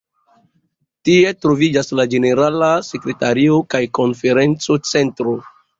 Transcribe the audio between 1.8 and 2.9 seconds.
la ĝenerala